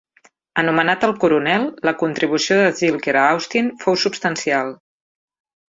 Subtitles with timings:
[0.61, 4.77] Anomenat "el Coronel", la contribució de Zilker a Austin fou substancial.